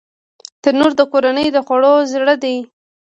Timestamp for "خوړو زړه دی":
1.65-2.57